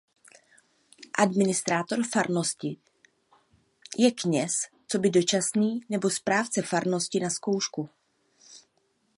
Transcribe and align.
Administrátor 1.17 1.99
farnosti 2.11 2.77
je 3.97 4.11
kněz 4.11 4.53
coby 4.87 5.09
dočasný 5.09 5.79
nebo 5.89 6.09
správce 6.09 6.61
farnosti 6.61 7.19
„na 7.19 7.29
zkoušku“. 7.29 7.89